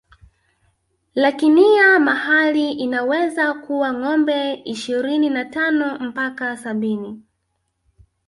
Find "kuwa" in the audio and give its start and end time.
3.53-3.93